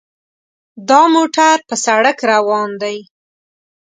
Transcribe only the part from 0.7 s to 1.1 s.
دا